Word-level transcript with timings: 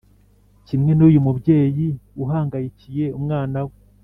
Kimwe 0.67 0.91
n’uyu 0.95 1.19
mubyeyi 1.25 1.87
uhangayikiye 2.23 3.05
umwana 3.17 3.57
we 3.67 3.75